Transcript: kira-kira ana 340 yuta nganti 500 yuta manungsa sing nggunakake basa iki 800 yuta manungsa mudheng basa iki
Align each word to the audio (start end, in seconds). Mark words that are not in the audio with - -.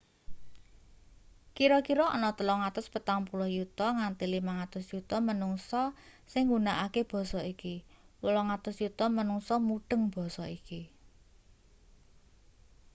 kira-kira 1.55 2.05
ana 2.15 2.29
340 2.39 3.55
yuta 3.57 3.85
nganti 3.97 4.23
500 4.35 4.93
yuta 4.93 5.15
manungsa 5.27 5.81
sing 6.31 6.43
nggunakake 6.47 7.01
basa 7.11 7.39
iki 7.53 7.73
800 8.25 8.83
yuta 8.85 9.05
manungsa 9.17 9.55
mudheng 9.67 10.03
basa 10.13 10.43
iki 10.57 10.81